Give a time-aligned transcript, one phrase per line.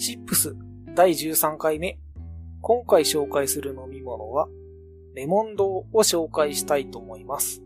[0.00, 0.56] チップス
[0.94, 1.98] 第13回目。
[2.62, 4.48] 今回紹介する飲み物は、
[5.14, 7.62] レモンドを紹介したいと思います。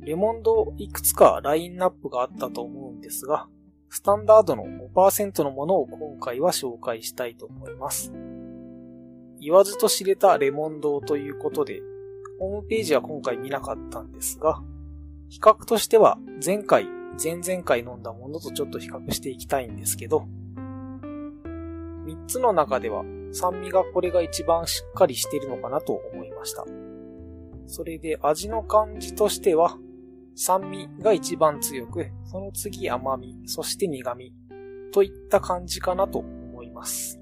[0.00, 3.48] レモンドいくつかラインナップがあったと思うんですが、
[3.90, 8.14] スタンダードの5%のものを今回は紹介したいと思います。
[9.38, 11.82] 言わずと知れたレモンドということで、
[12.38, 14.62] ホームページは今回見なかったんですが、
[15.28, 16.86] 比較としては前回、
[17.22, 20.26] 前々回飲んだものとちょっと比較していきたいんですけど、
[22.26, 26.64] つの中では酸味がこれが一番しっかりしているのかなと思いました。
[27.66, 29.78] それで味の感じとしては、
[30.34, 34.34] 酸味が一番強く、その次甘み、そして苦味
[34.92, 37.18] といった感じかなと思います。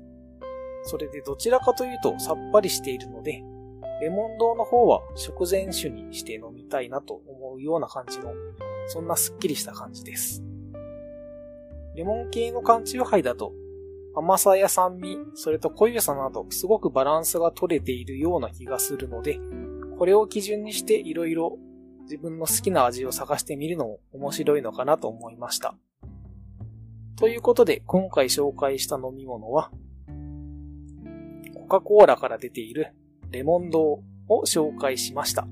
[0.83, 3.45] それでどちらかというとさっぱりしているので、
[4.01, 8.33] レモン堂の方は食前酒にして飲みたいなと思うような感じの、
[8.89, 10.43] そんなスッキリした感じです。
[11.95, 13.53] レモン系の缶中杯だと
[14.15, 19.39] 甘さや酸味、それと濃ゆさなど、すごくバランスが取れているような気がするので、
[19.99, 21.57] これを基準にして色々
[22.03, 25.77] 自分の好きな味を探してみるのも面白いのかなと思いました。
[27.17, 29.71] ということで、今回紹介した飲み物は、
[31.55, 32.95] コカ・コーラから出ている
[33.31, 34.03] レモンドを
[34.45, 35.47] 紹介しました。